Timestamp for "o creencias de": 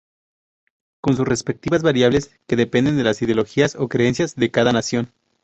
3.75-4.49